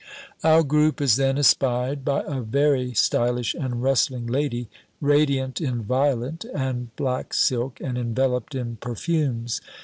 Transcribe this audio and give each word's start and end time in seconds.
Our 0.43 0.63
group 0.63 0.99
is 0.99 1.15
then 1.15 1.37
espied 1.37 2.03
by 2.03 2.23
a 2.25 2.41
very 2.41 2.91
stylish 2.95 3.53
and 3.53 3.83
rustling 3.83 4.25
lady, 4.25 4.67
radiant 4.99 5.61
in 5.61 5.83
violet 5.83 6.43
and 6.55 6.89
black 6.95 7.35
silk 7.35 7.79
and 7.79 7.99
enveloped 7.99 8.55
in 8.55 8.77
perfumes. 8.77 9.61